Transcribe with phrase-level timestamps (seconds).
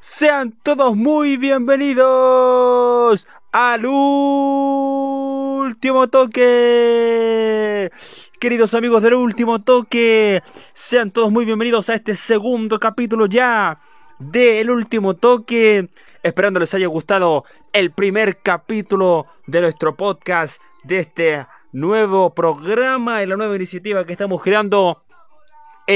[0.00, 4.48] Sean todos muy bienvenidos al último
[6.08, 7.90] toque.
[8.40, 10.42] Queridos amigos del último toque,
[10.74, 13.78] sean todos muy bienvenidos a este segundo capítulo ya
[14.18, 15.88] del último toque.
[16.22, 23.26] Esperando les haya gustado el primer capítulo de nuestro podcast, de este nuevo programa y
[23.26, 25.02] la nueva iniciativa que estamos creando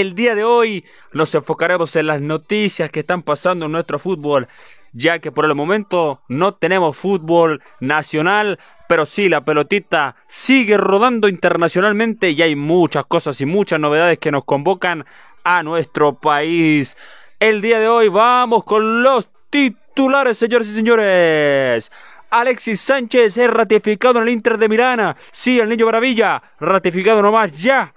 [0.00, 4.46] el día de hoy nos enfocaremos en las noticias que están pasando en nuestro fútbol,
[4.92, 11.28] ya que por el momento no tenemos fútbol nacional, pero sí la pelotita sigue rodando
[11.28, 15.06] internacionalmente y hay muchas cosas y muchas novedades que nos convocan
[15.44, 16.96] a nuestro país.
[17.40, 21.90] El día de hoy vamos con los titulares, señores y señores.
[22.28, 25.16] Alexis Sánchez es ratificado en el Inter de Milán.
[25.32, 27.94] Sí, el niño maravilla, ratificado nomás ya.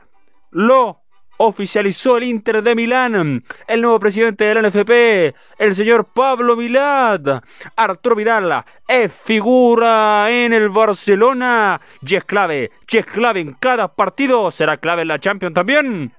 [0.52, 0.99] Lo
[1.42, 7.42] oficializó el Inter de Milán, el nuevo presidente del NFP, el señor Pablo Milad.
[7.78, 13.88] Arturo Vidal es figura en el Barcelona y es clave, y es clave en cada
[13.88, 16.14] partido, será clave en la Champions también.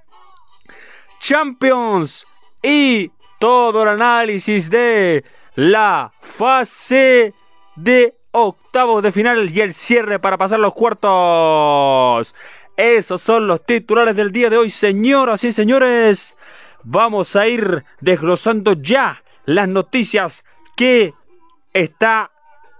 [1.18, 2.26] Champions
[2.62, 5.22] y todo el análisis de
[5.54, 7.34] la fase
[7.76, 12.34] de octavos de final y el cierre para pasar los cuartos.
[12.80, 16.34] Esos son los titulares del día de hoy, señoras y señores.
[16.82, 20.46] Vamos a ir desglosando ya las noticias
[20.78, 21.12] que
[21.74, 22.30] está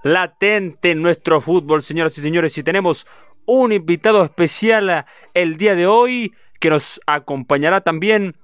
[0.02, 2.56] latente en nuestro fútbol, señoras y señores.
[2.56, 3.06] Y tenemos
[3.44, 8.36] un invitado especial el día de hoy que nos acompañará también.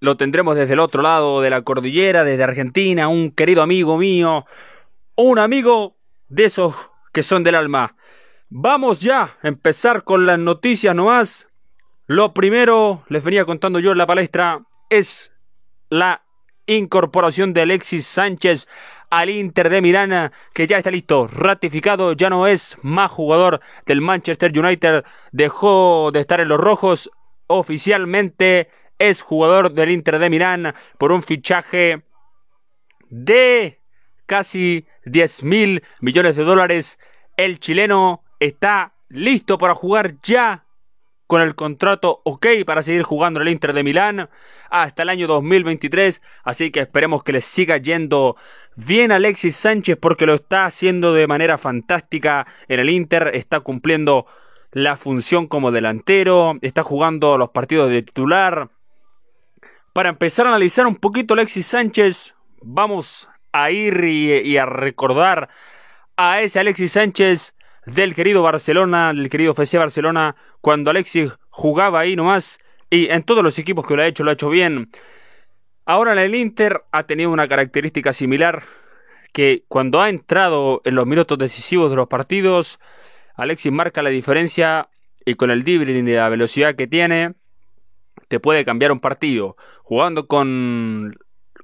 [0.00, 4.44] Lo tendremos desde el otro lado de la cordillera, desde Argentina, un querido amigo mío,
[5.14, 5.94] un amigo
[6.26, 6.74] de esos
[7.12, 7.94] que son del alma.
[8.52, 11.48] Vamos ya a empezar con las noticias nomás.
[12.08, 15.32] Lo primero, les venía contando yo en la palestra, es
[15.88, 16.24] la
[16.66, 18.66] incorporación de Alexis Sánchez
[19.08, 24.00] al Inter de Milán, que ya está listo, ratificado, ya no es más jugador del
[24.00, 27.08] Manchester United, dejó de estar en los rojos,
[27.46, 28.68] oficialmente
[28.98, 32.02] es jugador del Inter de Milán por un fichaje
[33.10, 33.80] de
[34.26, 36.98] casi 10 mil millones de dólares.
[37.36, 40.64] El chileno está listo para jugar ya
[41.26, 44.28] con el contrato ok para seguir jugando en el Inter de Milán
[44.68, 46.20] hasta el año 2023.
[46.42, 48.34] Así que esperemos que le siga yendo
[48.74, 53.30] bien Alexis Sánchez porque lo está haciendo de manera fantástica en el Inter.
[53.34, 54.26] Está cumpliendo
[54.72, 58.70] la función como delantero, está jugando los partidos de titular.
[59.92, 65.48] Para empezar a analizar un poquito Alexis Sánchez, vamos a ir y a recordar
[66.16, 67.54] a ese Alexis Sánchez
[67.94, 72.58] del querido Barcelona, del querido FC Barcelona, cuando Alexis jugaba ahí nomás
[72.90, 74.90] y en todos los equipos que lo ha hecho, lo ha hecho bien.
[75.84, 78.62] Ahora en el Inter ha tenido una característica similar
[79.32, 82.80] que cuando ha entrado en los minutos decisivos de los partidos,
[83.34, 84.88] Alexis marca la diferencia
[85.24, 87.34] y con el dribbling y la velocidad que tiene,
[88.28, 89.56] te puede cambiar un partido.
[89.82, 91.16] Jugando con,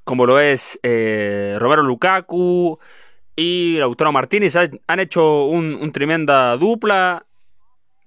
[0.03, 2.79] como lo es eh, Roberto Lukaku,
[3.39, 7.23] y Lautaro Martínez han hecho un, tremenda dupla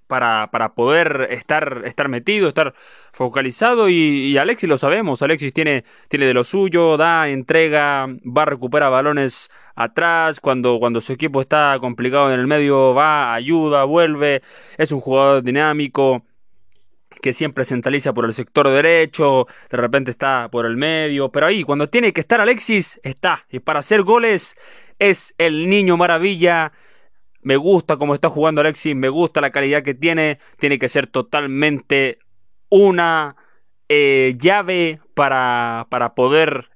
[0.05, 2.73] para, para, poder estar, estar metido, estar
[3.13, 8.45] focalizado y, Alexis lo sabemos, Alexis tiene, tiene de lo suyo, da, entrega, va a
[8.45, 14.41] recuperar balones atrás, cuando, cuando su equipo está complicado en el medio va, ayuda, vuelve,
[14.77, 16.25] es un jugador dinámico
[17.21, 21.63] que siempre centraliza por el sector derecho, de repente está por el medio, pero ahí
[21.63, 24.57] cuando tiene que estar Alexis, está, y para hacer goles
[25.01, 26.71] es el niño maravilla.
[27.41, 30.37] Me gusta cómo está jugando Alexis, me gusta la calidad que tiene.
[30.59, 32.19] Tiene que ser totalmente
[32.69, 33.35] una
[33.89, 36.69] eh, llave para, para poder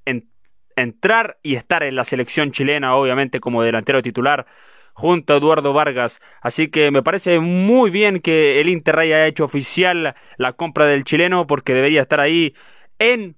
[0.76, 4.48] entrar y estar en la selección chilena, obviamente como delantero titular
[4.94, 6.20] junto a Eduardo Vargas.
[6.42, 11.04] Así que me parece muy bien que el Inter haya hecho oficial la compra del
[11.04, 12.56] chileno porque debería estar ahí
[12.98, 13.36] en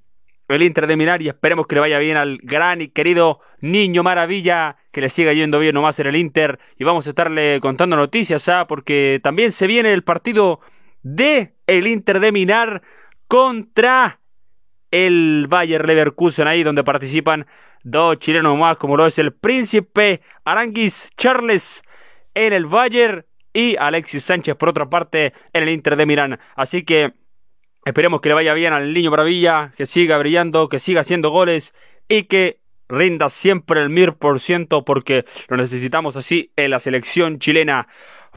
[0.55, 4.03] el Inter de Minar y esperemos que le vaya bien al gran y querido Niño
[4.03, 7.95] Maravilla, que le siga yendo bien nomás en el Inter y vamos a estarle contando
[7.95, 8.65] noticias, ¿ah?
[8.67, 10.59] porque también se viene el partido
[11.03, 12.81] de el Inter de Minar
[13.27, 14.19] contra
[14.91, 17.45] el Bayer Leverkusen ahí donde participan
[17.83, 21.83] dos chilenos más como lo es el Príncipe Aranguis Charles
[22.33, 26.39] en el Bayer y Alexis Sánchez por otra parte en el Inter de Milán.
[26.55, 27.13] Así que
[27.87, 31.73] Esperemos que le vaya bien al niño Maravilla, que siga brillando, que siga haciendo goles
[32.09, 37.39] y que rinda siempre el mil por ciento porque lo necesitamos así en la selección
[37.39, 37.87] chilena.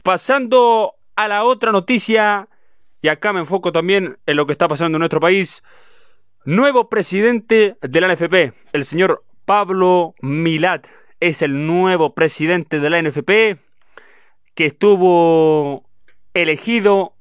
[0.03, 2.47] Pasando a la otra noticia,
[3.01, 5.63] y acá me enfoco también en lo que está pasando en nuestro país.
[6.45, 10.87] Nuevo presidente de la NFP, el señor Pablo Milat,
[11.19, 13.59] es el nuevo presidente de la NFP
[14.55, 15.83] que estuvo
[16.33, 17.15] elegido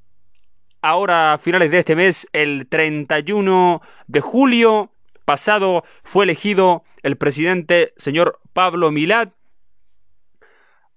[0.82, 4.92] ahora a finales de este mes, el 31 de julio
[5.24, 9.32] pasado, fue elegido el presidente señor Pablo Milat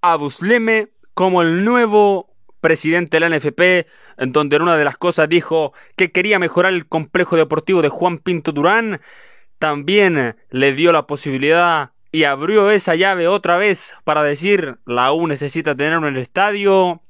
[0.01, 3.87] Abusleme como el nuevo presidente de la NFP,
[4.17, 7.89] en donde en una de las cosas dijo que quería mejorar el complejo deportivo de
[7.89, 9.01] Juan Pinto Durán,
[9.59, 15.27] también le dio la posibilidad y abrió esa llave otra vez para decir la U
[15.27, 17.01] necesita tenerlo en el estadio.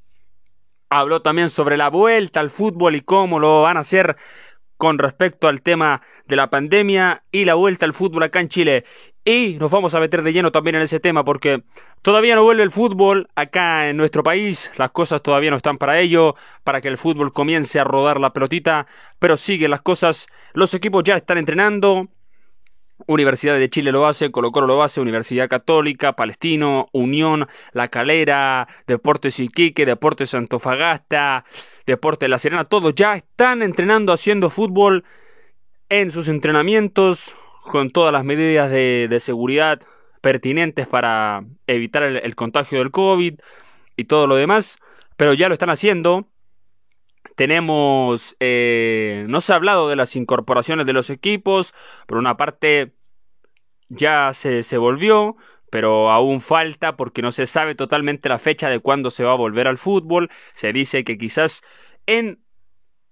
[0.95, 4.15] Habló también sobre la vuelta al fútbol y cómo lo van a hacer
[4.77, 8.85] con respecto al tema de la pandemia y la vuelta al fútbol acá en Chile.
[9.25, 11.63] Y nos vamos a meter de lleno también en ese tema porque
[12.03, 15.99] todavía no vuelve el fútbol acá en nuestro país, las cosas todavía no están para
[15.99, 18.85] ello, para que el fútbol comience a rodar la pelotita,
[19.17, 22.07] pero siguen las cosas, los equipos ya están entrenando,
[23.07, 28.67] Universidad de Chile lo hace, Colo Colo lo hace, Universidad Católica, Palestino, Unión, La Calera,
[28.87, 31.45] Deportes Iquique, Deportes Antofagasta,
[31.85, 35.03] Deportes La Serena, todos ya están entrenando haciendo fútbol
[35.89, 39.81] en sus entrenamientos con todas las medidas de, seguridad
[40.21, 43.35] pertinentes para evitar el, contagio del COVID
[43.95, 44.77] y todo lo demás,
[45.17, 46.27] pero ya lo están haciendo.
[47.35, 51.73] Tenemos, eh, no se ha hablado de las incorporaciones de los equipos,
[52.07, 52.93] por una parte
[53.89, 55.35] ya se, se volvió,
[55.69, 59.35] pero aún falta porque no se sabe totalmente la fecha de cuándo se va a
[59.35, 60.29] volver al fútbol.
[60.53, 61.63] Se dice que quizás
[62.05, 62.43] en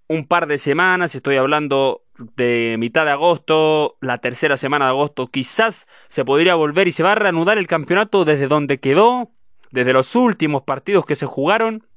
[0.07, 2.03] un par de semanas, estoy hablando
[2.35, 7.03] de mitad de agosto, la tercera semana de agosto, quizás se podría volver y se
[7.03, 9.31] va a reanudar el campeonato desde donde quedó,
[9.71, 11.87] desde los últimos partidos que se jugaron,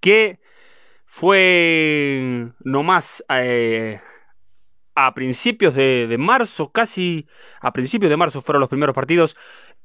[0.00, 0.40] que
[1.16, 4.00] fue nomás eh,
[4.96, 7.28] a principios de, marzo, casi
[7.60, 9.36] a principios de marzo fueron los primeros partidos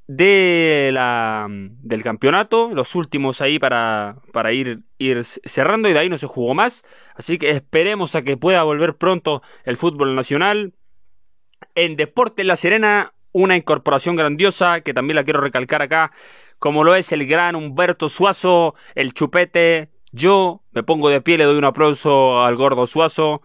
[0.07, 6.09] de la, del campeonato, los últimos ahí para, para ir, ir cerrando y de ahí
[6.09, 6.83] no se jugó más.
[7.13, 10.73] Así que esperemos a que pueda volver pronto el fútbol nacional.
[11.75, 16.11] En Deporte La Serena, una incorporación grandiosa que también la quiero recalcar acá,
[16.57, 19.89] como lo es el gran Humberto Suazo, el chupete.
[20.11, 23.41] Yo me pongo de pie, le doy un aplauso al gordo Suazo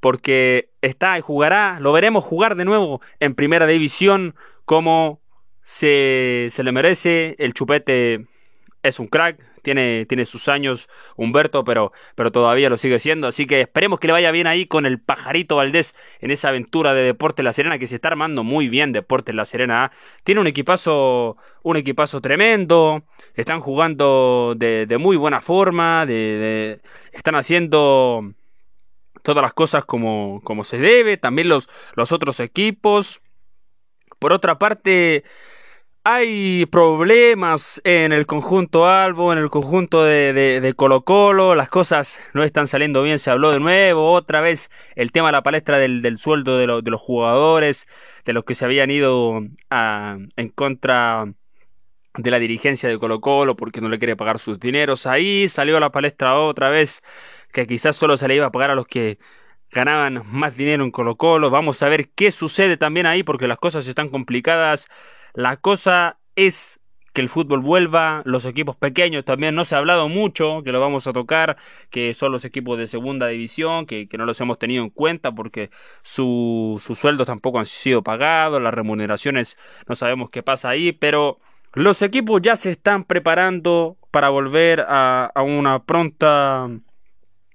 [0.00, 4.34] porque está y jugará, lo veremos jugar de nuevo en primera división
[4.66, 5.22] como
[5.62, 7.36] se, se le merece.
[7.38, 8.26] El chupete
[8.84, 13.26] es un crack, tiene, tiene sus años Humberto, pero, pero todavía lo sigue siendo.
[13.26, 16.92] Así que esperemos que le vaya bien ahí con el pajarito Valdés en esa aventura
[16.92, 19.84] de Deporte La Serena, que se está armando muy bien Deporte La Serena.
[19.84, 19.90] ¿ah?
[20.22, 23.04] Tiene un equipazo, un equipazo tremendo,
[23.34, 28.34] están jugando de, muy buena forma, están haciendo
[29.22, 33.22] todas las cosas como, como se debe, también los, los otros equipos.
[34.18, 35.24] Por otra parte,
[36.06, 42.42] hay problemas en el conjunto Albo, en el conjunto de, Colo Colo, las cosas no
[42.42, 46.18] están saliendo bien, se habló de nuevo, otra vez el tema de la palestra del,
[46.18, 47.86] sueldo de, los jugadores,
[48.26, 51.32] de los que se habían ido en contra
[52.18, 55.06] de la dirigencia de Colo Colo porque no le quiere pagar sus dineros.
[55.06, 57.02] Ahí salió a la palestra otra vez
[57.50, 59.18] que quizás solo se le iba a pagar a los que
[59.70, 61.48] ganaban más dinero en Colo Colo.
[61.48, 64.88] Vamos a ver qué sucede también ahí porque las cosas están complicadas.
[65.34, 66.80] La cosa es
[67.12, 70.80] que el fútbol vuelva, los equipos pequeños también, no se ha hablado mucho, que lo
[70.80, 71.56] vamos a tocar,
[71.90, 75.70] que son los equipos de segunda división, que, no los hemos tenido en cuenta porque
[76.02, 79.56] sus sueldos tampoco han sido pagados, las remuneraciones
[79.88, 81.38] no sabemos qué pasa ahí, pero
[81.72, 86.68] los equipos ya se están preparando para volver a, a una pronta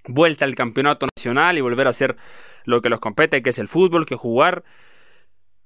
[0.05, 2.17] vuelta al campeonato nacional y volver a hacer
[2.63, 4.63] lo que los compete, que es el fútbol, que jugar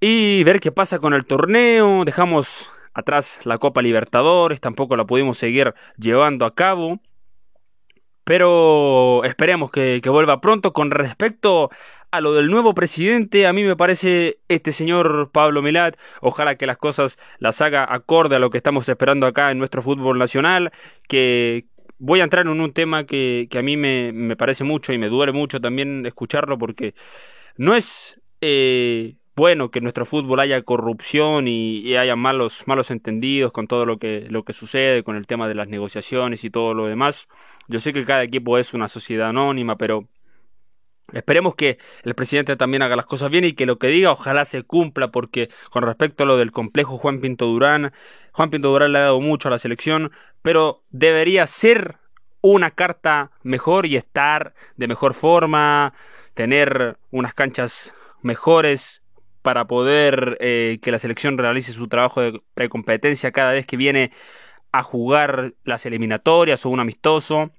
[0.05, 2.03] y ver qué pasa con el torneo.
[2.03, 6.99] Dejamos atrás la Copa Libertadores, tampoco la pudimos seguir llevando a cabo.
[8.25, 10.73] Pero esperemos que, vuelva pronto.
[10.73, 11.69] Con respecto
[12.11, 15.95] a lo del nuevo presidente, a mí me parece este señor Pablo Milat.
[16.19, 19.81] Ojalá que las cosas las haga acorde a lo que estamos esperando acá en nuestro
[19.81, 20.73] fútbol nacional.
[21.07, 21.67] Que,
[21.97, 25.31] voy a entrar en un tema que, a mí me, parece mucho y me duele
[25.31, 26.93] mucho también escucharlo porque
[27.55, 33.51] no es eh, bueno que en nuestro fútbol haya corrupción y, haya malos, malos entendidos
[33.51, 36.73] con todo lo que, lo que sucede, con el tema de las negociaciones y todo
[36.73, 37.27] lo demás.
[37.67, 40.07] Yo sé que cada equipo es una sociedad anónima, pero
[41.11, 44.45] Esperemos que el presidente también haga las cosas bien y que lo que diga ojalá
[44.45, 47.93] se cumpla porque con respecto a lo del complejo Juan Pinto Durán,
[48.31, 50.11] Juan Pinto Durán le ha dado mucho a la selección,
[50.41, 51.97] pero debería ser
[52.41, 55.93] una carta mejor y estar de mejor forma,
[56.33, 59.02] tener unas canchas mejores
[59.43, 64.11] para poder eh, que la selección realice su trabajo de precompetencia cada vez que viene
[64.71, 67.51] a jugar las eliminatorias o un amistoso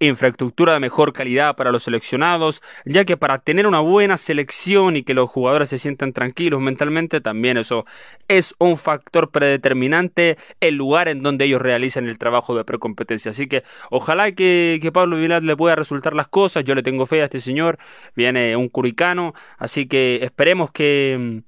[0.00, 5.02] infraestructura de mejor calidad para los seleccionados, ya que para tener una buena selección y
[5.02, 7.84] que los jugadores se sientan tranquilos mentalmente, también eso
[8.26, 13.30] es un factor predeterminante el lugar en donde ellos realizan el trabajo de precompetencia.
[13.30, 17.20] Así que ojalá que, Pablo Vilar le pueda resultar las cosas, yo le tengo fe
[17.20, 17.78] a este señor,
[18.16, 21.42] viene un curicano, así que esperemos que,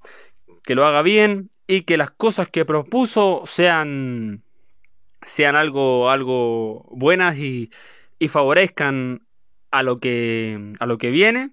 [0.63, 4.43] que lo haga bien y que las cosas que propuso sean
[5.25, 7.71] sean algo algo buenas y
[8.23, 9.27] y favorezcan
[9.73, 11.51] a lo que, a lo que viene.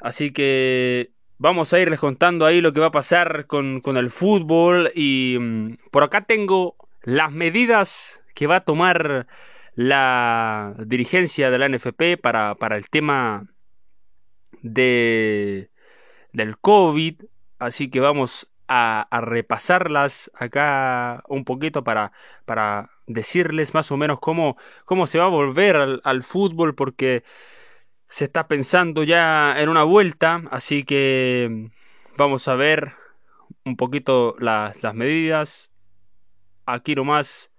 [0.00, 4.90] Así que vamos a irles contando ahí lo que va a pasar con, el fútbol.
[4.96, 9.28] Y mm, por acá tengo las medidas que va a tomar
[9.76, 13.46] la dirigencia de la NFP para, para el tema
[14.60, 15.70] de,
[16.32, 17.22] del COVID.
[17.60, 22.10] Así que vamos a, a repasarlas acá un poquito para,
[22.44, 27.24] para decirles más o menos cómo, cómo se va a volver al, fútbol porque
[28.08, 31.70] se está pensando ya en una vuelta, así que
[32.16, 32.92] vamos a ver
[33.64, 35.72] un poquito las, las medidas.
[36.66, 37.50] Aquí nomás,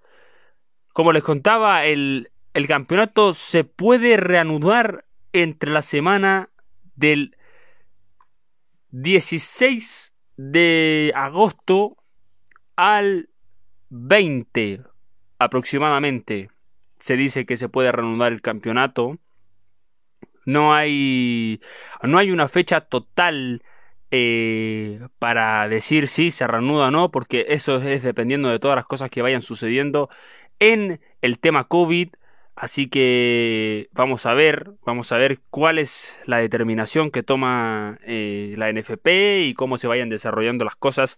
[0.93, 6.49] como les contaba, el, el campeonato se puede reanudar entre la semana
[6.95, 7.35] del
[8.91, 11.97] 16 de agosto
[12.75, 13.29] al
[13.89, 14.92] 20
[15.43, 16.49] aproximadamente
[16.99, 19.17] se dice que se puede reanudar el campeonato.
[20.45, 21.61] No hay,
[22.01, 23.61] no hay una fecha total
[24.11, 28.85] eh, para decir si se reanuda o no, porque eso es dependiendo de todas las
[28.85, 30.09] cosas que vayan sucediendo
[30.59, 32.09] en el tema COVID.
[32.55, 38.53] Así que vamos a ver, vamos a ver cuál es la determinación que toma eh,
[38.57, 41.17] la NFP y cómo se vayan desarrollando las cosas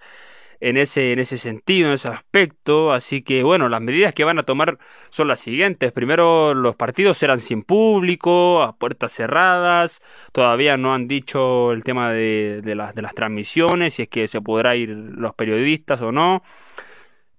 [0.66, 2.92] en ese, en ese sentido, en ese aspecto.
[2.92, 4.80] Así que bueno, las medidas que van a tomar
[5.12, 5.92] son las siguientes.
[5.92, 10.02] Primero, los partidos serán sin público, a puertas cerradas.
[10.32, 14.28] Todavía no han dicho el tema de, de, las, de las transmisiones, si es que
[14.28, 16.42] se podrá ir los periodistas o no.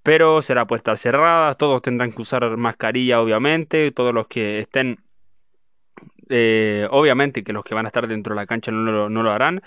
[0.04, 5.00] Pero será puertas cerradas, todos tendrán que usar mascarilla, obviamente, todos los que estén
[6.28, 9.30] eh, obviamente que los que van a estar dentro de la cancha no no lo
[9.30, 9.62] harán,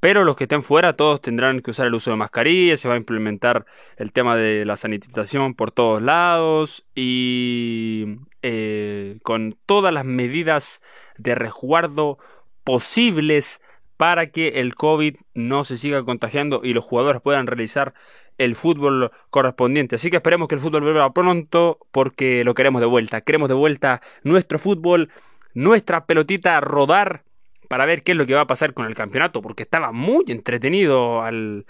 [0.00, 2.94] pero los que estén fuera, todos tendrán que usar el uso de mascarilla, se va
[2.94, 3.66] a implementar
[3.96, 10.80] el tema de la sanitización por todos lados y eh, con todas las medidas
[11.18, 12.18] de resguardo
[12.64, 13.60] posibles
[13.98, 17.92] para que el COVID no se siga contagiando y los jugadores puedan realizar
[18.38, 19.96] el fútbol correspondiente.
[19.96, 23.20] Así que esperemos que el fútbol vuelva pronto porque lo queremos de vuelta.
[23.20, 25.10] Queremos de vuelta nuestro fútbol,
[25.52, 27.24] nuestra pelotita rodar
[27.70, 30.24] para ver qué es lo que va a pasar con el campeonato, porque estaba muy
[30.26, 31.66] entretenido al,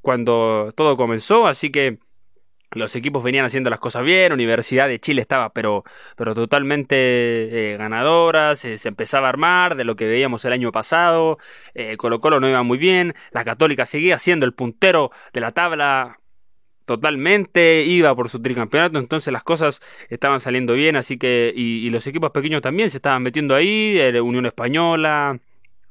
[0.00, 2.00] cuando todo comenzó, así que
[2.72, 5.84] los equipos venían haciendo las cosas bien, Universidad de Chile estaba pero,
[6.16, 11.38] pero totalmente eh, ganadora, se, empezaba a armar de lo que veíamos el año pasado,
[11.74, 15.52] eh, Colo Colo no iba muy bien, la Católica seguía siendo el puntero de la
[15.52, 16.18] tabla
[16.84, 22.06] totalmente, iba por su tricampeonato, entonces las cosas estaban saliendo bien, así que, y, los
[22.06, 25.38] equipos pequeños también se estaban metiendo ahí, Unión Española,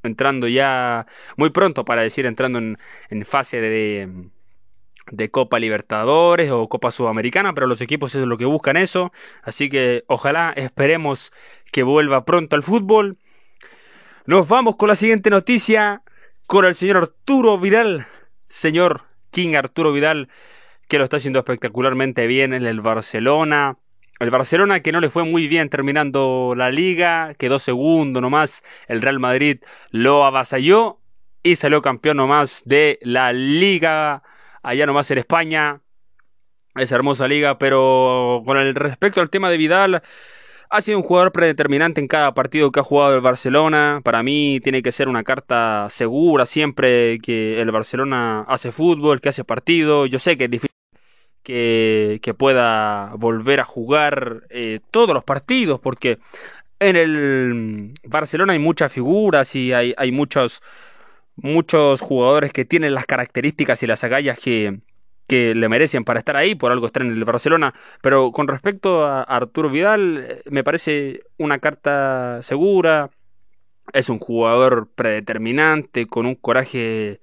[0.03, 1.07] entrando ya
[1.38, 2.77] muy pronto para decir, entrando en,
[3.25, 4.09] fase de,
[5.12, 9.69] de Copa Libertadores o Copa Sudamericana, pero los equipos es lo que buscan eso, así
[9.69, 11.31] que ojalá esperemos
[11.71, 13.17] que vuelva pronto al fútbol.
[14.25, 16.01] Nos vamos con la siguiente noticia
[16.47, 18.05] con el señor Arturo Vidal,
[18.47, 20.29] señor King Arturo Vidal,
[20.87, 23.77] que lo está haciendo espectacularmente bien en el Barcelona.
[24.19, 29.01] El Barcelona que no le fue muy bien terminando la liga, quedó segundo nomás, el
[29.01, 29.59] Real Madrid
[29.91, 30.99] lo avasalló
[31.41, 34.23] y salió campeón nomás de la liga,
[34.61, 35.81] allá nomás en España,
[36.75, 40.03] esa hermosa liga, pero con el respecto al tema de Vidal,
[40.74, 44.01] ha sido un jugador predeterminante en cada partido que ha jugado el Barcelona.
[44.03, 49.30] Para mí tiene que ser una carta segura siempre que el Barcelona hace fútbol, que
[49.30, 50.08] hace partido.
[50.08, 50.75] Yo sé que es difícil
[51.44, 56.18] que, pueda volver a jugar eh, todos los partidos, porque
[56.80, 60.63] en el Barcelona hay muchas figuras y hay, hay muchos,
[61.36, 64.80] muchos jugadores que tienen las características y las agallas que,
[65.27, 67.74] que le merecen para estar ahí, por algo estar en el Barcelona.
[68.01, 73.10] Pero con respecto a Arturo Vidal, me parece una carta segura.
[73.94, 77.20] Es un jugador predeterminante, con un coraje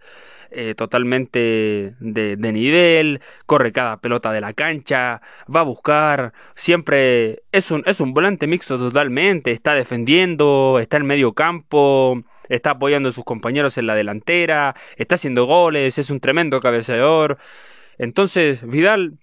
[0.53, 5.21] eh, totalmente de, de, nivel, corre cada pelota de la cancha,
[5.55, 11.07] va a buscar, siempre es un, es un volante mixto totalmente, está defendiendo, está en
[11.07, 16.19] medio campo, está apoyando a sus compañeros en la delantera, está haciendo goles, es un
[16.19, 17.39] tremendo cabeceador.
[18.01, 19.19] Entonces, Vidal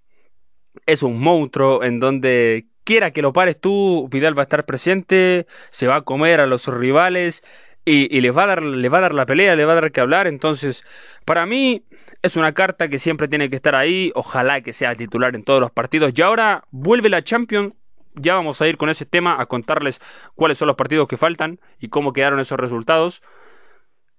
[0.85, 5.47] es un monstruo en donde quiera que lo pares tú, Vidal va a estar presente,
[5.71, 7.43] se va a comer a los rivales
[7.85, 9.99] y, les, va a dar, va a dar la pelea, le va a dar que
[9.99, 10.27] hablar.
[10.27, 10.83] Entonces,
[11.25, 11.85] para mí
[12.21, 14.11] es una carta que siempre tiene que estar ahí.
[14.13, 16.13] Ojalá que sea titular en todos los partidos.
[16.15, 17.73] Y ahora vuelve la Champions.
[18.13, 20.01] Ya vamos a ir con ese tema a contarles
[20.35, 23.23] cuáles son los partidos que faltan y cómo quedaron esos resultados.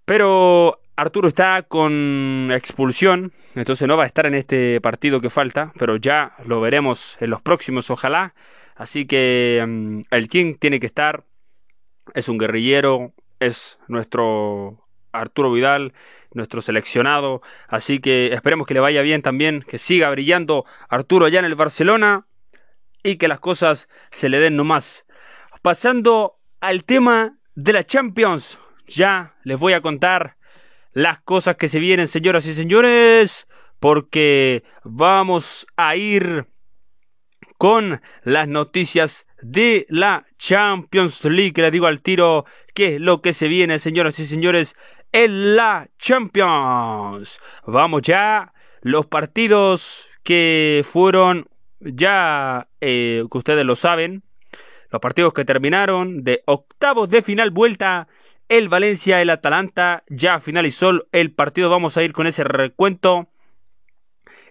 [0.09, 5.71] Pero Arturo está con expulsión, entonces no va a estar en este partido que falta,
[5.79, 8.35] pero ya lo veremos en los próximos, ojalá.
[8.75, 11.25] Así que mm, el King tiene que estar,
[12.15, 15.93] es un guerrillero, es nuestro Arturo Vidal,
[16.33, 21.41] nuestro seleccionado, así que esperemos que le vaya bien también, que siga brillando Arturo allá
[21.41, 22.27] en el Barcelona
[23.03, 25.05] y que las cosas se le den nomás.
[25.61, 30.37] Pasando al tema de la Champions, ya les voy a contar
[30.92, 33.47] las cosas que se vienen, señoras y señores,
[33.78, 36.47] porque vamos a ir
[37.59, 41.61] con las noticias de la Champions League.
[41.61, 44.75] Les digo al tiro qué es lo que se viene, señoras y señores,
[45.12, 47.40] en la Champions.
[47.66, 51.49] Vamos ya, los partidos que fueron
[51.80, 54.23] ya, eh, que ustedes lo saben,
[54.90, 58.09] los partidos que terminaron de octavos de final vuelta
[58.49, 61.71] el Valencia, el Atalanta ya finalizó el partido.
[61.71, 63.28] Vamos a ir con ese recuento.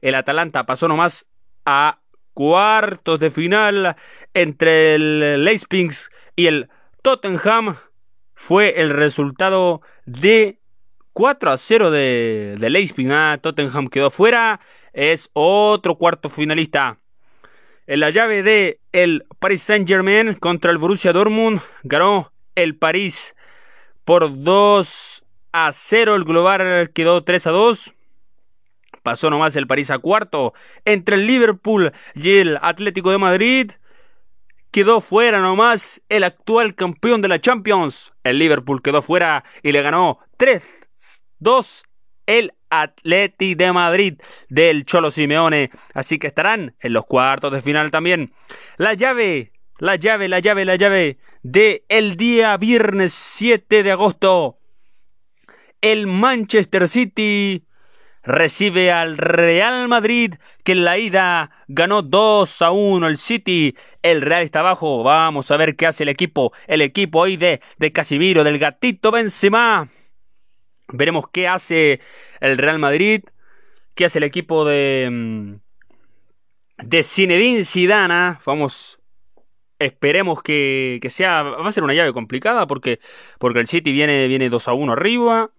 [0.01, 1.27] El Atalanta pasó nomás
[1.65, 1.99] a
[2.33, 3.95] cuartos de final
[4.33, 5.91] entre el Leipzig
[6.35, 6.69] y el
[7.01, 7.75] Tottenham.
[8.35, 10.59] Fue el resultado de
[11.13, 13.11] 4 a 0 de, de Leipzig.
[13.11, 14.59] Ah, Tottenham quedó fuera.
[14.93, 16.99] Es otro cuarto finalista.
[17.87, 23.33] En la llave de el Paris Saint Germain contra el Borussia Dortmund ganó el París
[24.07, 26.15] por 2 a 0.
[26.15, 27.93] El global quedó 3 a 2.
[29.03, 30.53] Pasó nomás el París a cuarto.
[30.85, 33.71] Entre el Liverpool y el Atlético de Madrid.
[34.71, 38.13] Quedó fuera nomás el actual campeón de la Champions.
[38.23, 41.83] El Liverpool quedó fuera y le ganó 3-2
[42.27, 45.69] el Atleti de Madrid del Cholo Simeone.
[45.93, 48.31] Así que estarán en los cuartos de final también.
[48.77, 54.57] La llave la llave, la llave, la llave de el día viernes 7 de agosto.
[55.81, 57.63] El Manchester City
[58.23, 63.75] recibe al Real Madrid que en la ida ganó 2 a 1 el City.
[64.01, 65.03] El Real está abajo.
[65.03, 66.51] Vamos a ver qué hace el equipo.
[66.67, 69.89] El equipo hoy de, de Casimiro, del gatito Benzema.
[70.89, 72.01] Veremos qué hace
[72.39, 73.23] el Real Madrid.
[73.93, 75.09] ¿Qué hace el equipo de...
[75.11, 75.53] Mm,
[76.83, 78.37] de Zinedine Zidane?
[78.45, 78.99] Vamos
[79.79, 81.43] Esperemos que, sea.
[81.43, 82.99] Va a ser una llave complicada porque,
[83.39, 85.51] porque el City viene, viene 2 a 1 arriba.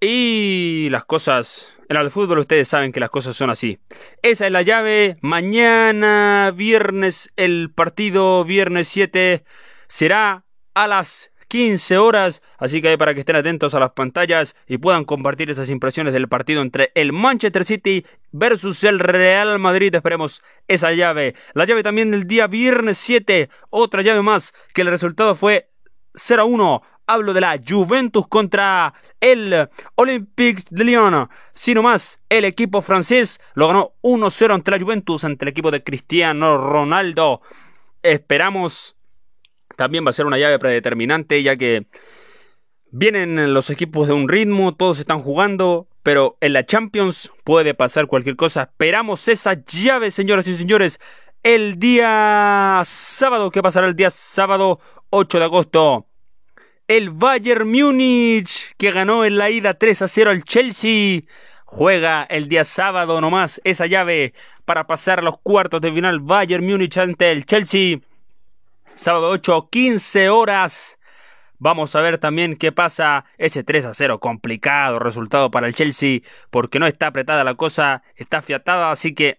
[0.00, 1.76] Y las cosas.
[1.88, 3.78] En el fútbol ustedes saben que las cosas son así.
[4.22, 5.18] Esa es la llave.
[5.20, 9.44] Mañana, viernes, el partido, viernes 7,
[9.88, 14.78] será a las 15 horas, así que para que estén atentos a las pantallas y
[14.78, 19.94] puedan compartir esas impresiones del partido entre el Manchester City versus el Real Madrid.
[19.94, 21.34] Esperemos esa llave.
[21.52, 25.68] La llave también del día viernes 7, otra llave más, que el resultado fue
[26.14, 26.82] 0 a 1.
[27.06, 31.28] Hablo de la Juventus contra el Olympique de Lyon.
[31.52, 35.84] Sino más, el equipo francés lo ganó 1-0 ante la Juventus, ante el equipo de
[35.84, 37.42] Cristiano Ronaldo.
[38.02, 38.96] Esperamos
[39.76, 41.86] también va a ser una llave predeterminante, ya que
[42.90, 48.06] vienen los equipos de un ritmo, todos están jugando, pero en la Champions puede pasar
[48.06, 48.62] cualquier cosa.
[48.64, 51.00] Esperamos esa llave, señoras y señores,
[51.42, 53.50] el día sábado.
[53.50, 54.78] ¿Qué pasará el día sábado
[55.10, 56.06] 8 de agosto?
[56.86, 61.22] El Bayern Múnich, que ganó en la ida 3 a 0 al Chelsea,
[61.64, 66.20] juega el día sábado nomás esa llave para pasar los cuartos de final.
[66.20, 68.00] Bayern Múnich ante el Chelsea.
[68.94, 70.98] Sábado 8, 15 horas.
[71.58, 74.20] Vamos a ver también qué pasa ese 3 a 0.
[74.20, 79.38] Complicado resultado para el Chelsea porque no está apretada la cosa, está afiatada, así que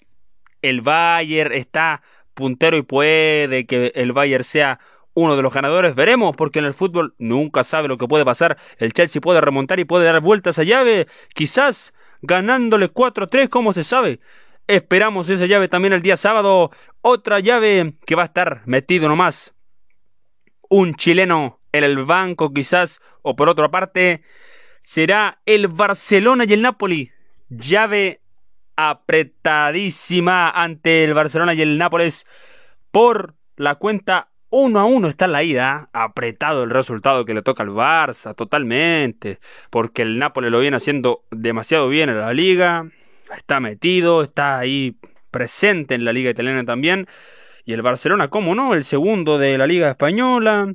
[0.61, 2.01] el Bayern está
[2.33, 4.79] puntero y puede que el Bayern sea
[5.13, 5.95] uno de los ganadores.
[5.95, 8.57] Veremos porque en el fútbol nunca sabe lo que puede pasar.
[8.77, 13.49] El Chelsea puede remontar y puede dar vueltas a llave, quizás ganándole 4 a 3,
[13.49, 14.19] como se sabe.
[14.67, 16.71] Esperamos esa llave también el día sábado.
[17.05, 19.53] Otra llave que va a estar metido nomás.
[20.69, 24.21] Un chileno en el banco quizás o por otra parte.
[24.83, 27.11] será el Barcelona y el Napoli.
[27.49, 28.21] Llave
[28.77, 32.25] apretadísima ante el Barcelona y el Nápoles
[32.91, 37.63] por la cuenta 1 a 1 está la ida, apretado el resultado que le toca
[37.63, 39.39] al Barça totalmente,
[39.69, 42.87] porque el Nápoles lo viene haciendo demasiado bien en la liga,
[43.35, 44.95] está metido, está ahí
[45.33, 47.07] presente en la liga italiana también,
[47.65, 50.73] y el Barcelona, como no, el segundo de la liga española,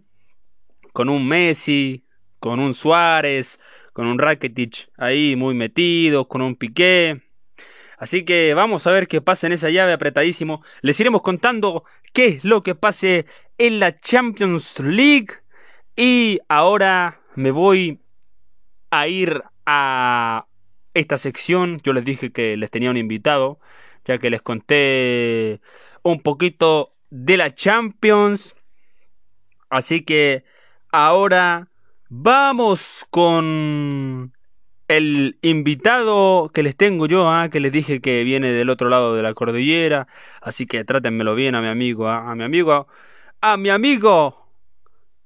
[0.92, 2.04] con un Messi,
[2.40, 3.60] con un Suárez,
[3.92, 7.22] con un Rakitic ahí muy metido, con un Piqué.
[7.98, 10.62] Así que vamos a ver qué pasa en esa llave apretadísimo.
[10.82, 13.26] Les iremos contando qué es lo que pase
[13.58, 15.28] en la Champions League.
[15.96, 18.00] Y ahora me voy
[18.90, 20.47] a ir a
[20.98, 21.78] esta sección.
[21.82, 23.58] Yo les dije que les tenía un invitado,
[24.04, 25.60] ya que les conté
[26.02, 28.54] un poquito de la Champions.
[29.70, 30.44] Así que
[30.92, 31.68] ahora
[32.08, 34.32] vamos con
[34.88, 39.14] el invitado que les tengo yo, ah, que les dije que viene del otro lado
[39.14, 40.08] de la cordillera.
[40.40, 42.88] Así que trátenmelo bien a mi amigo, ah, a mi amigo,
[43.40, 44.48] a mi amigo,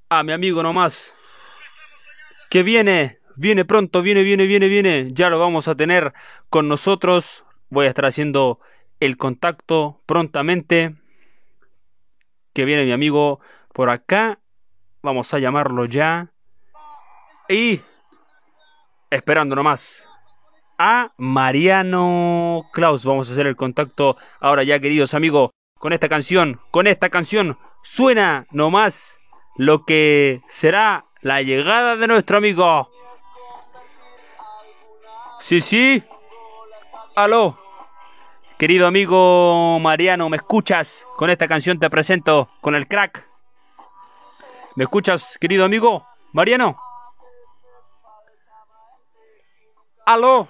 [0.09, 1.15] a mi amigo nomás.
[2.49, 5.09] Que viene, viene pronto, viene, viene, viene, viene.
[5.13, 6.13] Ya lo vamos a tener
[6.49, 7.45] con nosotros.
[7.69, 8.59] Voy a estar haciendo
[8.99, 10.95] el contacto prontamente.
[12.53, 13.39] Que viene mi amigo
[13.73, 14.39] por acá.
[15.01, 16.31] Vamos a llamarlo ya.
[17.49, 17.81] Y
[19.09, 20.07] esperando nomás
[20.77, 23.05] a Mariano Klaus.
[23.05, 26.59] Vamos a hacer el contacto ahora ya, queridos amigos, con esta canción.
[26.71, 29.19] Con esta canción suena nomás
[29.55, 32.89] lo que será la llegada de nuestro amigo.
[35.39, 36.03] Sí, sí.
[37.15, 37.59] Aló.
[38.57, 41.05] Querido amigo Mariano, ¿me escuchas?
[41.17, 43.27] Con esta canción te presento con el crack.
[44.75, 46.07] ¿Me escuchas, querido amigo?
[46.31, 46.77] Mariano.
[50.05, 50.47] ¿Aló?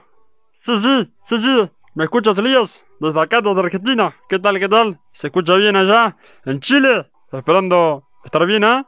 [0.54, 1.72] Sí, sí, sí, sí.
[1.96, 2.86] ¿Me escuchas, Elías?
[3.00, 4.16] Desde acá, desde Argentina.
[4.30, 5.00] ¿Qué tal, qué tal?
[5.12, 6.16] ¿Se escucha bien allá?
[6.46, 7.12] ¿En Chile?
[7.32, 8.88] Esperando estar bien, ¿ah?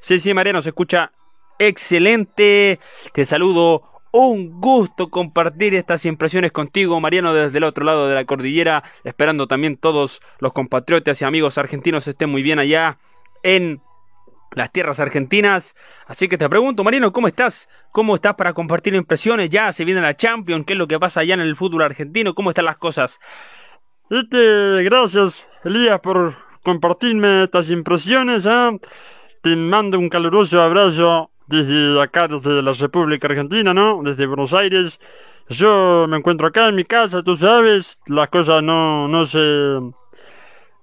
[0.00, 1.12] Sí, sí, Mariano, se escucha
[1.58, 2.80] excelente.
[3.12, 3.99] Te saludo.
[4.12, 8.82] Un gusto compartir estas impresiones contigo, Mariano, desde el otro lado de la cordillera.
[9.04, 12.98] Esperando también todos los compatriotas y amigos argentinos estén muy bien allá
[13.44, 13.80] en
[14.52, 15.76] las tierras argentinas.
[16.06, 17.68] Así que te pregunto, Marino, ¿cómo estás?
[17.92, 19.48] ¿Cómo estás para compartir impresiones?
[19.48, 22.34] Ya se viene la Champions, ¿qué es lo que pasa allá en el fútbol argentino?
[22.34, 23.20] ¿Cómo están las cosas?
[24.10, 28.44] Este, gracias, Elías, por compartirme estas impresiones.
[28.46, 28.80] ¿eh?
[29.40, 34.00] Te mando un caluroso abrazo desde acá, desde la República Argentina, ¿no?
[34.02, 35.00] Desde Buenos Aires.
[35.48, 39.80] Yo me encuentro acá en mi casa, tú sabes, las cosas no, no se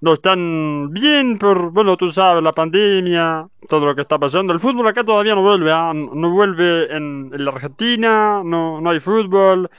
[0.00, 4.52] no están bien por, bueno, tú sabes, la pandemia, todo lo que está pasando.
[4.52, 5.92] El fútbol acá todavía no vuelve, ¿ah?
[5.94, 9.70] no vuelve en, la Argentina, no, no hay fútbol,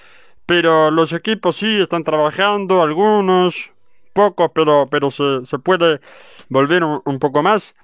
[0.46, 3.72] pero los equipos sí están trabajando, algunos,
[4.14, 6.02] pocos, pero, pero se, se puede
[6.50, 7.76] volver un poco más.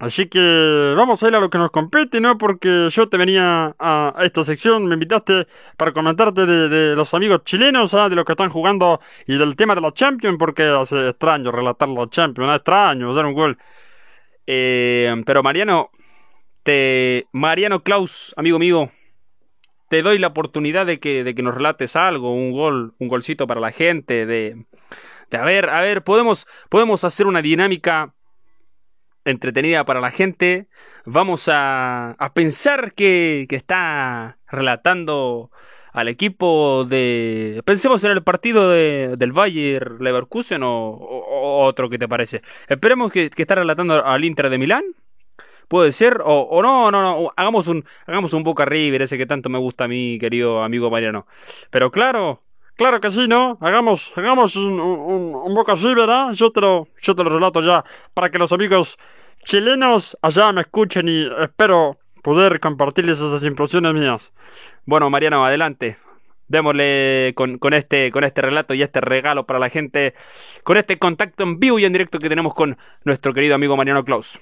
[0.00, 2.38] Así que vamos a ir a lo que nos compete, ¿no?
[2.38, 7.94] Porque yo te venía a, esta sección, me invitaste para comentarte de, los amigos chilenos,
[7.94, 8.08] ¿ah?
[8.08, 11.88] de los que están jugando y del tema de la Champions, porque hace extraño relatar
[11.88, 13.58] la Champions, es extraño hacer un gol.
[14.46, 15.90] Eh, pero Mariano,
[16.62, 18.88] te, Mariano Klaus, amigo mío,
[19.88, 23.48] te doy la oportunidad de que, de que nos relates algo, un gol, un golcito
[23.48, 24.64] para la gente, de,
[25.30, 28.14] de a ver, a ver, podemos, podemos hacer una dinámica
[29.30, 30.68] entretenida para la gente.
[31.04, 35.50] Vamos a, pensar que, está relatando
[35.92, 37.62] al equipo de...
[37.64, 40.98] Pensemos en el partido de, del Bayern Leverkusen o,
[41.64, 42.42] otro que te parece.
[42.68, 44.84] Esperemos que, que está relatando al Inter de Milán.
[45.68, 49.50] Puede ser, o, no, no, no, hagamos un, hagamos un Boca River, ese que tanto
[49.50, 51.26] me gusta a mí, querido amigo Mariano.
[51.70, 52.42] Pero claro,
[52.78, 53.58] Claro que sí, ¿no?
[53.60, 56.34] Hagamos, hagamos un, un, Boca River, ¿eh?
[56.34, 58.98] Yo te, lo, yo te lo relato ya para que los amigos
[59.42, 64.32] chilenos allá me escuchen y espero poder compartirles esas impresiones mías.
[64.86, 65.98] Bueno, Mariano, adelante.
[66.46, 70.14] Démosle con, con, este, con este relato y este regalo para la gente,
[70.62, 74.04] con este contacto en vivo y en directo que tenemos con nuestro querido amigo Mariano
[74.04, 74.38] Klaus.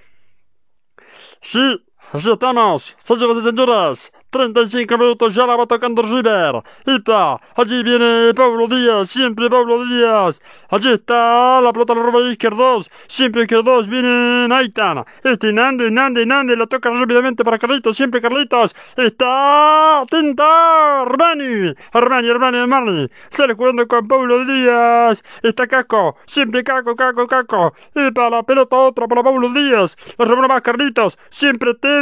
[1.40, 6.62] Sí, Así estamos, señoras y señores, 35 minutos ya la va tocando River.
[6.86, 7.36] ¡Ipa!
[7.56, 10.40] Allí viene Pablo Díaz, siempre Pablo Díaz.
[10.70, 15.04] Allí está la pelota la roba izquierdos, siempre izquierdos, viene Naitan.
[15.24, 18.76] Este Nande, Nande, Nande, la toca rápidamente para Carlitos, siempre Carlitos.
[18.96, 23.08] Está atenta Armani, Armani, Armani, Armani.
[23.30, 25.24] Sale jugando con Pablo Díaz.
[25.42, 27.74] Está Caco, siempre Caco, Caco, Caco.
[27.96, 28.30] ¡Ipa!
[28.30, 29.96] La pelota otra para Pablo Díaz.
[30.18, 31.96] La roba más Carlitos, siempre te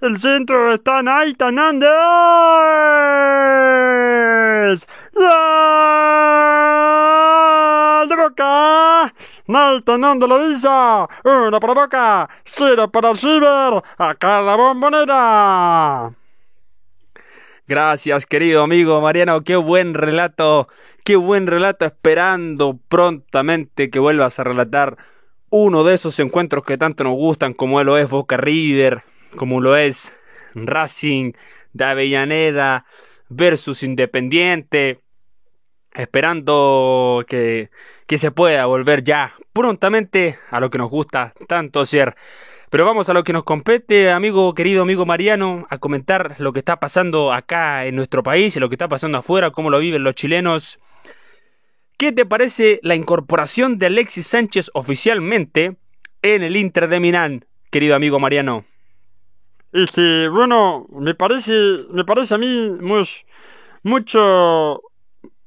[0.00, 1.88] El centro está en Aitan Andes.
[5.12, 5.28] ¡Gol
[8.08, 9.12] de Boca!
[9.46, 11.06] Nathan Andes la visa.
[11.24, 12.28] Una para Boca.
[12.44, 13.82] Cero para River.
[13.98, 16.10] Acá la bombonera.
[17.68, 19.42] Gracias, querido amigo Mariano.
[19.44, 20.68] Qué buen relato.
[21.04, 21.84] Qué buen relato.
[21.84, 24.96] Esperando prontamente que vuelvas a relatar
[25.50, 29.02] uno de esos encuentros que tanto nos gustan, como lo es Boca River,
[29.36, 30.12] como lo es
[30.54, 31.32] Racing
[31.72, 32.86] de Avellaneda
[33.28, 35.00] versus Independiente.
[35.92, 37.70] Esperando que,
[38.06, 42.14] que se pueda volver ya prontamente a lo que nos gusta tanto hacer.
[42.70, 46.60] Pero vamos a lo que nos compete, amigo, querido amigo Mariano, a comentar lo que
[46.60, 50.04] está pasando acá en nuestro país y lo que está pasando afuera, cómo lo viven
[50.04, 50.78] los chilenos.
[51.96, 55.76] ¿Qué te parece la incorporación de Alexis Sánchez oficialmente
[56.22, 58.64] en el Inter de Milán, querido amigo Mariano?
[59.72, 61.52] Este, bueno, me parece,
[61.90, 62.72] me parece a mí
[63.82, 64.82] mucho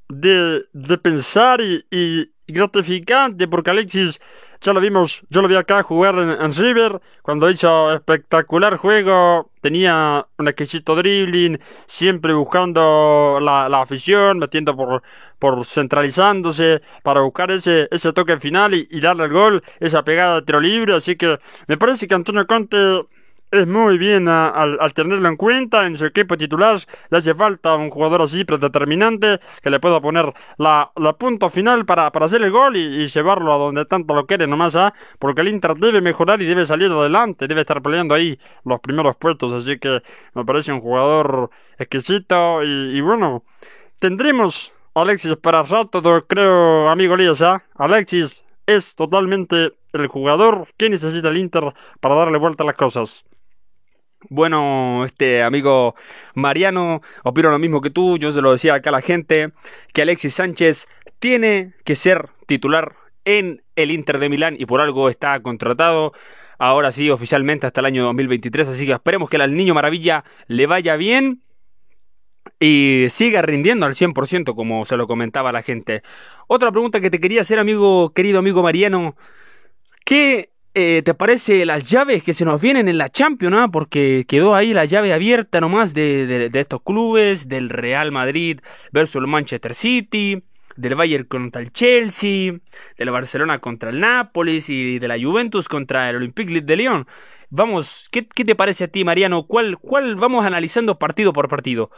[0.10, 4.20] de, de pensar y, y, gratificante porque Alexis
[4.62, 10.26] ya lo vimos, yo lo vi acá jugar en, River cuando hizo espectacular juego, tenía
[10.38, 15.04] un exquisito dribbling, siempre buscando la, la afición, metiendo por,
[15.40, 20.36] por centralizándose para buscar ese, ese toque final y, y darle el gol, esa pegada
[20.36, 23.06] de tiro libre, así que me parece que Antonio Conte
[23.54, 26.80] es muy bien al, tenerlo en cuenta en su equipo titular.
[27.10, 31.86] Le hace falta un jugador así determinante que le pueda poner la, la punto final
[31.86, 34.92] para, para hacer el gol y, llevarlo a donde tanto lo quiere nomás, ¿ah?
[35.20, 39.16] porque el Inter debe mejorar y debe salir adelante, debe estar peleando ahí los primeros
[39.18, 40.02] puestos, así que
[40.34, 43.44] me parece un jugador exquisito y, bueno,
[44.00, 47.64] tendremos Alexis para rato, creo, amigo Lías, ¿ah?
[47.76, 53.26] Alexis es totalmente el jugador que necesita el Inter para darle vuelta a las cosas.
[54.30, 55.96] Bueno, este amigo
[56.34, 59.52] Mariano, opino lo mismo que tú, yo se lo decía acá a la gente,
[59.94, 60.88] que Alexis Sánchez
[61.20, 66.14] tiene que ser titular en el Inter de Milán y por algo está contratado.
[66.58, 70.68] Ahora sí, oficialmente hasta el año 2023, así que esperemos que al Niño Maravilla le
[70.68, 71.42] vaya bien
[72.60, 76.02] y siga rindiendo al 100% como se lo comentaba la gente.
[76.48, 79.16] Otra pregunta que te quería hacer, amigo, querido amigo Mariano,
[80.06, 83.56] ¿qué eh, ¿te parece las llaves que se nos vienen en la Champions?
[83.58, 83.70] Ah?
[83.72, 88.60] Porque quedó ahí la llave abierta nomás de, de, de, estos clubes, del Real Madrid
[88.92, 90.44] versus el Manchester City,
[90.76, 92.54] del Bayern contra el Chelsea,
[92.98, 97.08] del Barcelona contra el Nápoles y de la Juventus contra el Olympique de Lyon.
[97.50, 99.44] Vamos, ¿qué, ¿qué, te parece a ti, Mariano?
[99.44, 101.92] ¿Cuál, ¿Cuál vamos analizando partido por partido?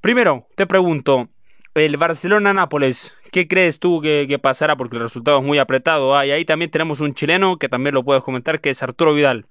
[0.00, 1.28] Primero, te pregunto,
[1.74, 4.76] el Barcelona-Nápoles, ¿qué crees tú que, pasará?
[4.76, 6.16] Porque el resultado es muy apretado.
[6.16, 9.14] Ah, y ahí también tenemos un chileno que también lo puedes comentar, que es Arturo
[9.14, 9.46] Vidal.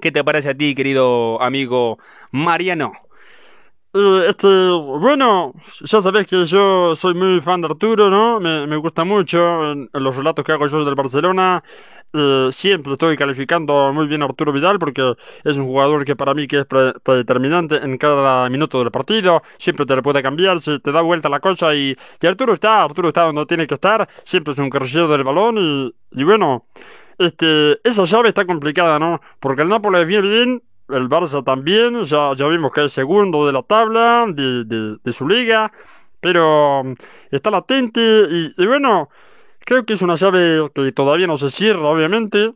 [0.00, 1.98] ¿Qué te parece a ti, querido amigo
[2.30, 2.92] Mariano?
[3.96, 8.40] Eh, este, bueno, ya sabes que yo soy muy fan de Arturo, ¿no?
[8.40, 11.62] Me, gusta mucho en, los relatos que hago yo del Barcelona.
[12.12, 16.34] Eh, siempre estoy calificando muy bien a Arturo Vidal porque es un jugador que para
[16.34, 19.42] mí que es predeterminante en cada minuto del partido.
[19.58, 22.82] Siempre te le puede cambiar, se te da vuelta la cosa y, y Arturo está,
[22.82, 24.08] Arturo está donde tiene que estar.
[24.24, 26.66] Siempre es un carrillero del balón y, y bueno,
[27.18, 29.20] este, esa llave está complicada, ¿no?
[29.38, 33.52] Porque el Nápoles viene bien el Barça también, ya, ya vimos que es segundo de
[33.52, 35.72] la tabla, de, de, su liga,
[36.20, 36.94] pero mm,
[37.30, 39.08] está latente y, y, bueno,
[39.60, 42.54] creo que es una llave que todavía no se cierra, obviamente,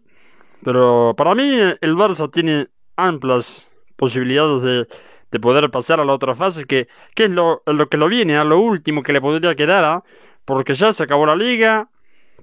[0.65, 1.49] pero para mí
[1.81, 4.89] el Barça tiene amplias posibilidades de,
[5.31, 8.37] de poder pasar a la otra fase, que, que es lo, lo que lo viene,
[8.37, 10.05] a lo último que le podría quedar, ¿ah?
[10.45, 11.89] porque ya se acabó la liga,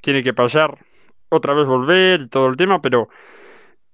[0.01, 0.77] tiene que pasar
[1.29, 3.09] otra vez volver y todo el tema, pero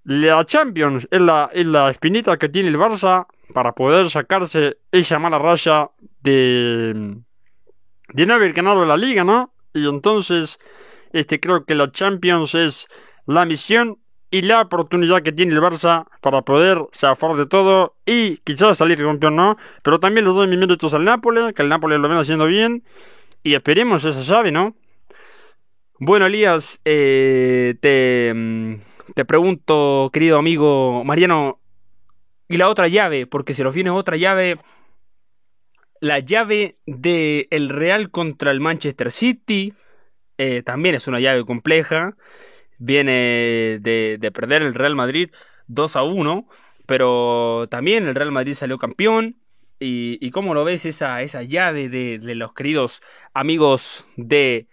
[0.03, 5.19] la Champions es la, es la espinita que tiene el Barça para poder sacarse esa
[5.19, 5.89] mala raya
[6.21, 7.17] de,
[8.13, 9.53] de no haber ganado la liga, ¿no?
[9.73, 10.59] Y entonces,
[11.13, 12.87] este, creo que la Champions es
[13.25, 13.99] la misión
[14.31, 18.97] y la oportunidad que tiene el Barça para poder zafar de todo y quizás salir
[18.97, 19.57] campeón, ¿no?
[19.83, 22.83] Pero también los doy mis méritos al Nápoles, que el Nápoles lo ven haciendo bien
[23.43, 24.75] y esperemos esa llave, ¿no?
[25.99, 28.75] Bueno, Elías, eh, te, mm,
[29.15, 31.59] te pregunto, querido amigo Mariano,
[32.47, 33.27] ¿y la otra llave?
[33.27, 34.59] Porque se nos viene otra llave.
[35.99, 39.73] La llave del el Real contra el Manchester City.
[40.37, 42.15] Eh, también es una llave compleja.
[42.77, 45.29] Viene de, de, perder el Real Madrid
[45.67, 46.47] 2 a 1.
[46.85, 49.37] Pero también el Real Madrid salió campeón.
[49.79, 53.01] ¿Y, y cómo lo ves esa, esa llave de, de los queridos
[53.33, 54.67] amigos de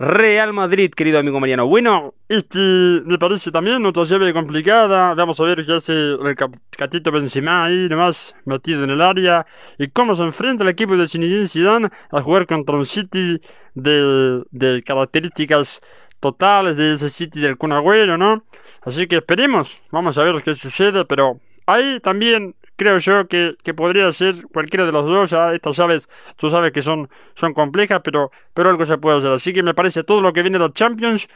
[0.00, 1.66] Real Madrid, querido amigo Mariano.
[1.66, 5.12] Bueno, Este me parece también otra llave complicada.
[5.12, 6.36] Vamos a ver qué hace el
[6.70, 9.44] Catito Benzema ahí nomás metido en el área.
[9.76, 13.42] Y cómo se enfrenta el equipo de Zinedine Zidane a jugar contra un City
[13.74, 15.82] de, de características
[16.18, 18.42] totales de ese City del Kun Agüero, ¿no?
[18.80, 19.82] Así que esperemos.
[19.92, 21.04] Vamos a ver qué sucede.
[21.04, 25.30] Pero ahí también creo yo que, que podría ser cualquiera de los dos.
[25.30, 29.32] Ya estas llaves, tú sabes que son, son complejas, pero, pero algo se puede hacer.
[29.32, 31.28] Así que me parece todo lo que viene de los Champions.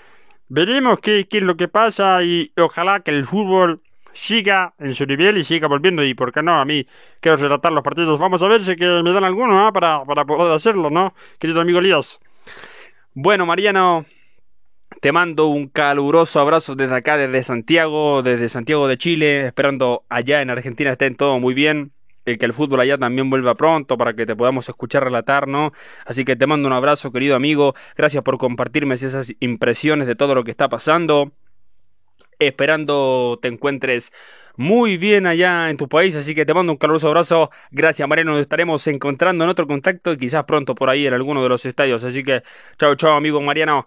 [0.49, 3.83] Veremos qué, qué es lo que pasa y ojalá que el fútbol
[4.15, 6.03] siga en su nivel y siga volviendo.
[6.03, 6.87] Y por qué no, a mí
[7.21, 8.19] quiero relatar los partidos.
[8.19, 9.71] Vamos a ver si que me dan alguno ¿ah?
[9.71, 11.15] para, para poder hacerlo, ¿no?
[11.39, 12.21] Querido amigo Elías.
[13.13, 14.07] bueno, Mariano,
[15.05, 20.41] te mando un caluroso abrazo desde acá, desde Santiago, desde Santiago de Chile, esperando allá
[20.41, 21.93] en Argentina estén todo muy bien.
[22.25, 25.75] El que el fútbol allá también vuelva pronto para que te podamos escuchar relatar, ¿no?
[26.07, 27.75] Así que te mando un abrazo, querido amigo.
[27.99, 31.33] Gracias por compartirme esas impresiones de todo lo que está pasando.
[32.39, 34.11] Esperando te encuentres
[34.57, 37.51] muy bien allá en tu país, así que te mando un caluroso abrazo.
[37.71, 38.31] Gracias, Mariano.
[38.31, 41.67] Nos estaremos encontrando en otro contacto y quizás pronto por ahí en alguno de los
[41.67, 42.05] estadios.
[42.05, 42.43] Así que,
[42.79, 43.85] chao, chao, amigo Mariano.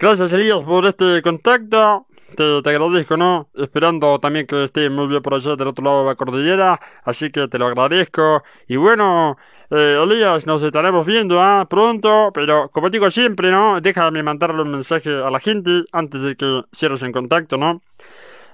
[0.00, 2.06] Gracias Elías por este contacto.
[2.34, 3.50] Te, te agradezco, ¿no?
[3.52, 6.80] Esperando también que esté muy bien por allá del otro lado de la cordillera.
[7.04, 8.42] Así que te lo agradezco.
[8.66, 9.36] Y bueno,
[9.68, 11.66] eh, Elías, nos estaremos viendo ¿ah?
[11.68, 12.30] pronto.
[12.32, 13.78] Pero como digo siempre, ¿no?
[13.82, 17.82] Déjame mandarle un mensaje a la gente antes de que cierres en contacto, ¿no?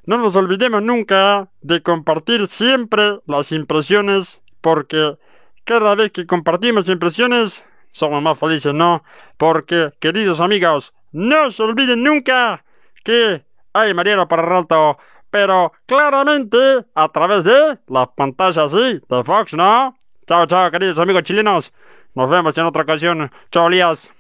[0.05, 4.43] No nos olvidemos nunca de compartir siempre las impresiones.
[4.61, 5.17] Porque
[5.63, 9.05] cada vez que compartimos impresiones, somos más felices, ¿no?
[9.37, 12.63] Porque, queridos amigos, no se olviden nunca
[13.03, 14.99] que hay Mariano para rato,
[15.31, 19.97] pero claramente a través de las pantallas sí, de Fox, ¿no?
[20.27, 21.73] Chao, chao, queridos amigos chilenos.
[22.15, 23.31] Nos vemos en otra ocasión.
[23.51, 24.13] Chao, Elías.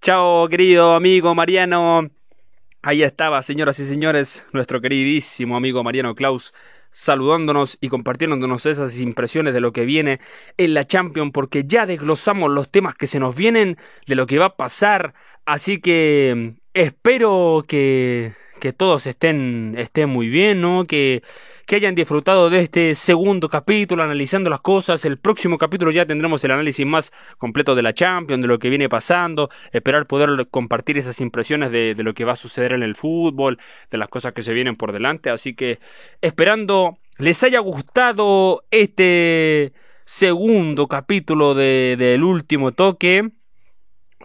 [0.00, 2.08] Chao, querido amigo Mariano.
[2.82, 6.54] Ahí estaba, señoras y señores, nuestro queridísimo amigo Mariano Klaus
[6.92, 10.20] saludándonos y compartiéndonos esas impresiones de lo que viene
[10.58, 13.76] en la Champions, porque ya desglosamos los temas que se nos vienen,
[14.06, 20.28] de lo que va a pasar, así que espero que, que todos estén, estén muy
[20.28, 20.84] bien, ¿no?
[20.84, 21.24] Que,
[21.66, 25.04] que hayan disfrutado de este segundo capítulo, analizando las cosas.
[25.04, 28.70] El próximo capítulo ya tendremos el análisis más completo de la Champions, de lo que
[28.70, 32.84] viene pasando, esperar poder compartir esas impresiones de, de lo que va a suceder en
[32.84, 33.58] el fútbol,
[33.90, 35.30] de las cosas que se vienen por delante.
[35.30, 35.80] Así que
[36.20, 39.72] esperando les haya gustado este
[40.04, 43.28] segundo capítulo de, del último toque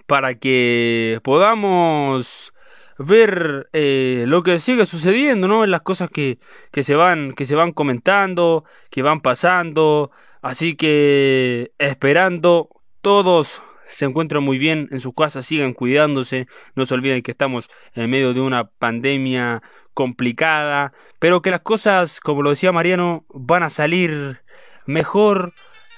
[0.06, 2.54] para que podamos
[2.98, 5.66] ver eh, lo que sigue sucediendo, ¿no?
[5.66, 6.40] Las cosas que,
[6.72, 10.12] que se van, que se van comentando, que van pasando.
[10.42, 12.70] Así que esperando
[13.02, 17.70] todos se encuentran muy bien en sus casas, sigan cuidándose, no se olviden que estamos
[17.94, 19.62] en medio de una pandemia
[19.94, 24.42] complicada, pero que las cosas, como lo decía Mariano, van a salir
[24.86, 25.54] mejor,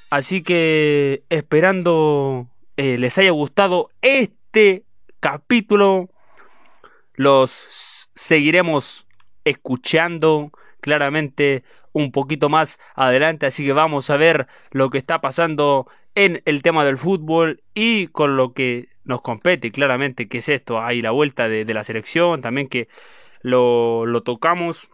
[0.09, 4.83] así que esperando eh, les haya gustado este
[5.19, 6.09] capítulo,
[7.19, 9.05] los seguiremos
[9.43, 15.85] escuchando claramente un poquito más adelante, así que vamos a ver lo que está pasando
[16.15, 20.79] en el tema del fútbol y con lo que nos compete claramente, que es esto,
[20.79, 22.87] hay la vuelta de, de la selección, también que
[23.41, 24.89] lo, lo tocamos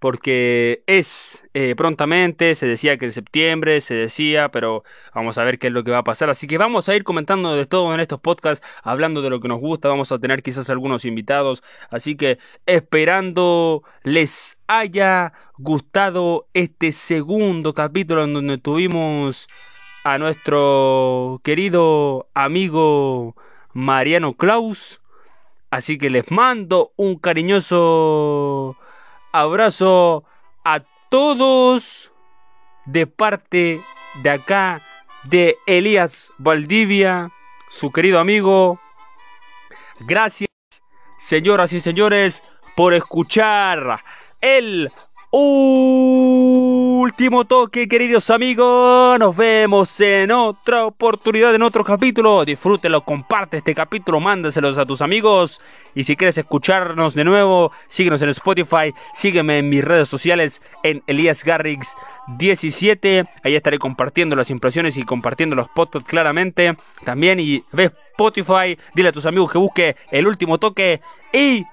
[0.00, 4.82] porque es eh, prontamente, se decía que en septiembre, se decía, pero
[5.14, 6.30] vamos a ver qué es lo que va a pasar.
[6.30, 9.48] Así que vamos a ir comentando de todo en estos podcasts, hablando de lo que
[9.48, 11.62] nos gusta, vamos a tener quizás algunos invitados.
[11.90, 19.48] Así que esperando les haya gustado este segundo capítulo en donde tuvimos
[20.02, 23.36] a nuestro querido amigo
[23.74, 25.02] Mariano Klaus.
[25.70, 28.78] Así que les mando un cariñoso
[29.32, 30.24] abrazo
[30.64, 32.12] a todos
[32.86, 33.82] de parte
[34.22, 34.82] de acá
[35.24, 37.30] de Elías Valdivia,
[37.68, 38.80] su querido amigo.
[40.00, 40.48] Gracias,
[41.18, 42.42] señoras y señores,
[42.76, 44.02] por escuchar
[44.40, 44.90] el
[47.10, 49.18] último toque, queridos amigos.
[49.18, 52.44] Nos vemos en otra oportunidad, en otro capítulo.
[52.44, 55.60] Disfrútelo, comparte este capítulo, mándaselos a tus amigos.
[55.94, 61.02] Y si quieres escucharnos de nuevo, síguenos en Spotify, sígueme en mis redes sociales en
[61.06, 61.94] Elías Garrix
[62.38, 63.24] 17.
[63.44, 66.76] Ahí estaré compartiendo las impresiones y compartiendo los podcasts claramente.
[67.04, 71.00] También y ve Spotify, dile a tus amigos que busque el último toque
[71.32, 71.64] y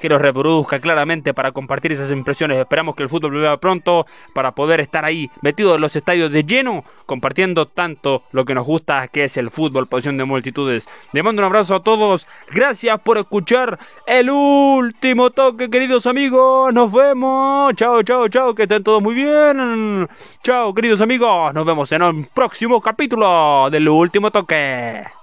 [0.00, 2.58] que los reproduzca claramente para compartir esas impresiones.
[2.58, 6.44] Esperamos que el fútbol vuelva pronto para poder estar ahí metidos en los estadios de
[6.44, 10.88] lleno, compartiendo tanto lo que nos gusta que es el fútbol, posición de multitudes.
[11.12, 12.26] Le mando un abrazo a todos.
[12.50, 16.72] Gracias por escuchar el último toque, queridos amigos.
[16.72, 17.74] Nos vemos.
[17.74, 18.54] Chao, chao, chao.
[18.54, 20.08] Que estén todos muy bien.
[20.42, 21.52] Chao, queridos amigos.
[21.54, 25.19] Nos vemos en un próximo capítulo del último toque.